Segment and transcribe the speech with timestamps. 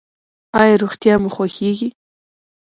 [0.61, 1.89] ایا روغتیا مو خوښیږي؟